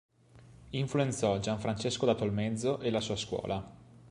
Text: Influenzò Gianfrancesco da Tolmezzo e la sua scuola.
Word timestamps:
Influenzò 0.71 1.37
Gianfrancesco 1.37 2.07
da 2.07 2.15
Tolmezzo 2.15 2.79
e 2.79 2.89
la 2.89 2.99
sua 3.01 3.15
scuola. 3.15 3.63